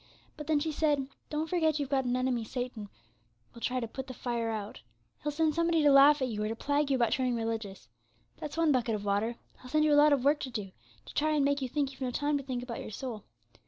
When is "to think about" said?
12.39-12.81